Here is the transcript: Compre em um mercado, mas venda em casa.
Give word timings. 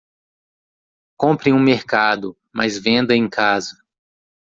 Compre 1.15 1.51
em 1.51 1.53
um 1.53 1.59
mercado, 1.59 2.35
mas 2.51 2.75
venda 2.75 3.15
em 3.15 3.29
casa. 3.29 3.85